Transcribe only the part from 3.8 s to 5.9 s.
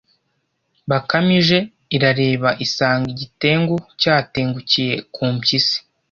cyatengukiye ku mpyisi